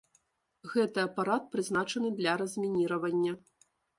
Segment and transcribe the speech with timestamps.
[0.71, 3.37] Гэты апарат прызначаны для размініравання.